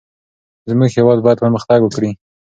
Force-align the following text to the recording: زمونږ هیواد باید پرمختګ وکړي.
زمونږ 0.69 0.91
هیواد 0.97 1.19
باید 1.23 1.41
پرمختګ 1.43 1.79
وکړي. 1.83 2.11